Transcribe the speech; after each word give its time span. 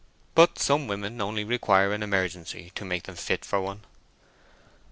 But 0.33 0.57
some 0.57 0.87
women 0.87 1.21
only 1.21 1.43
require 1.43 1.93
an 1.93 2.01
emergency 2.01 2.71
to 2.73 2.83
make 2.83 3.03
them 3.03 3.13
fit 3.13 3.45
for 3.45 3.61
one. 3.61 3.81